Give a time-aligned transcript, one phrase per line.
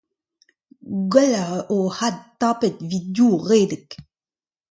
[1.11, 3.89] Gwelloc'h ur c'had tapet evit div o redek.